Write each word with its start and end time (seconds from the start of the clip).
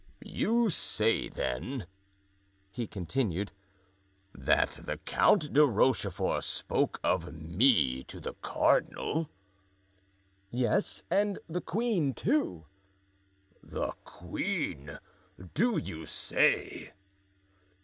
"You 0.25 0.71
say, 0.71 1.27
then," 1.29 1.85
he 2.71 2.87
continued, 2.87 3.51
"that 4.33 4.79
the 4.83 4.97
Count 5.05 5.53
de 5.53 5.63
Rochefort 5.63 6.43
spoke 6.43 6.99
of 7.03 7.31
me 7.31 8.03
to 8.05 8.19
the 8.19 8.33
cardinal?" 8.41 9.29
"Yes, 10.49 11.03
and 11.11 11.37
the 11.47 11.61
queen, 11.61 12.15
too." 12.15 12.65
"The 13.61 13.89
queen, 14.03 14.97
do 15.53 15.77
you 15.77 16.07
say?" 16.07 16.93